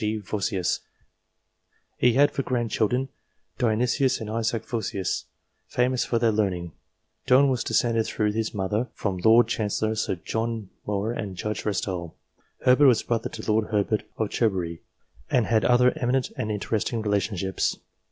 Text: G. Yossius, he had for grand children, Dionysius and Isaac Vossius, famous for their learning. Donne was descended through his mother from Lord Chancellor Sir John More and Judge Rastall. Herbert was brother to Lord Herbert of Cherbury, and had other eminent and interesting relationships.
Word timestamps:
G. 0.01 0.19
Yossius, 0.19 0.79
he 1.95 2.13
had 2.13 2.31
for 2.31 2.41
grand 2.41 2.71
children, 2.71 3.09
Dionysius 3.59 4.19
and 4.19 4.31
Isaac 4.31 4.65
Vossius, 4.67 5.25
famous 5.67 6.05
for 6.05 6.17
their 6.17 6.31
learning. 6.31 6.71
Donne 7.27 7.49
was 7.49 7.63
descended 7.63 8.07
through 8.07 8.31
his 8.31 8.51
mother 8.51 8.87
from 8.95 9.17
Lord 9.17 9.47
Chancellor 9.47 9.93
Sir 9.93 10.15
John 10.15 10.71
More 10.87 11.11
and 11.13 11.35
Judge 11.35 11.65
Rastall. 11.65 12.13
Herbert 12.63 12.87
was 12.87 13.03
brother 13.03 13.29
to 13.29 13.51
Lord 13.51 13.67
Herbert 13.67 14.01
of 14.17 14.31
Cherbury, 14.31 14.81
and 15.29 15.45
had 15.45 15.63
other 15.63 15.93
eminent 15.95 16.31
and 16.35 16.49
interesting 16.51 17.03
relationships. 17.03 17.77